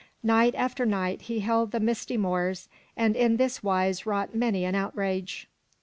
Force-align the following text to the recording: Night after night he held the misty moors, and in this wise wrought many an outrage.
Night 0.23 0.55
after 0.55 0.83
night 0.83 1.21
he 1.21 1.41
held 1.41 1.69
the 1.69 1.79
misty 1.79 2.17
moors, 2.17 2.67
and 2.97 3.15
in 3.15 3.37
this 3.37 3.61
wise 3.61 4.03
wrought 4.03 4.33
many 4.33 4.65
an 4.65 4.73
outrage. 4.73 5.47